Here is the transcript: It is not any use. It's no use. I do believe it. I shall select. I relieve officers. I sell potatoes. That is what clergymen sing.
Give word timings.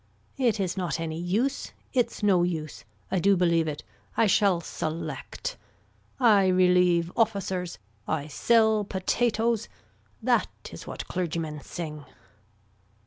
It 0.39 0.59
is 0.59 0.77
not 0.77 0.99
any 0.99 1.19
use. 1.19 1.73
It's 1.93 2.23
no 2.23 2.41
use. 2.41 2.85
I 3.11 3.19
do 3.19 3.37
believe 3.37 3.67
it. 3.67 3.83
I 4.17 4.25
shall 4.25 4.59
select. 4.59 5.57
I 6.19 6.47
relieve 6.47 7.11
officers. 7.15 7.77
I 8.07 8.25
sell 8.25 8.83
potatoes. 8.83 9.69
That 10.19 10.49
is 10.71 10.87
what 10.87 11.07
clergymen 11.07 11.61
sing. 11.61 12.05